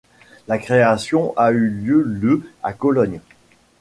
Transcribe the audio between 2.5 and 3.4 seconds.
à Cologne.